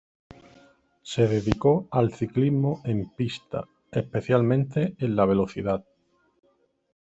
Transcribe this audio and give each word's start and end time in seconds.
Se 1.03 1.27
dedicó 1.27 1.87
al 1.91 2.11
ciclismo 2.11 2.81
en 2.85 3.11
pista, 3.15 3.65
especialmente 3.91 4.95
en 4.97 5.15
la 5.15 5.25
velocidad. 5.27 5.85